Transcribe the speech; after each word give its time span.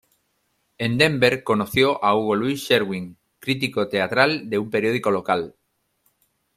En 0.79 0.97
Denver 0.97 1.43
conoció 1.43 2.03
a 2.03 2.15
Hugo 2.15 2.33
Louis 2.33 2.59
Sherwin, 2.59 3.19
crítico 3.37 3.87
teatral 3.87 4.49
de 4.49 4.57
un 4.57 4.67
periódico 4.71 5.11
local. 5.11 5.53